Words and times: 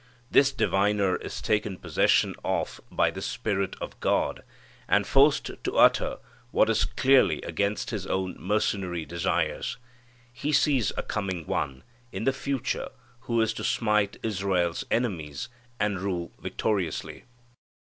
This 0.31 0.51
diviner 0.51 1.15
is 1.17 1.43
taken 1.43 1.77
possession 1.77 2.33
of 2.43 2.81
by 2.91 3.11
the 3.11 3.21
Spirit 3.21 3.75
of 3.79 3.99
God, 3.99 4.41
and 4.87 5.05
forced 5.05 5.51
to 5.63 5.77
utter 5.77 6.17
what 6.49 6.71
is 6.71 6.85
clearly 6.85 7.39
against 7.43 7.91
his 7.91 8.07
own 8.07 8.35
mercenary 8.39 9.05
desires. 9.05 9.77
He 10.33 10.53
sees 10.53 10.91
a 10.97 11.03
coming 11.03 11.45
One, 11.45 11.83
in 12.11 12.23
the 12.23 12.33
future, 12.33 12.89
who 13.29 13.41
is 13.41 13.53
to 13.53 13.63
smite 13.63 14.17
Israel's 14.23 14.83
enemies 14.89 15.49
and 15.79 15.99
rule 15.99 16.31
victoriously. 16.39 17.25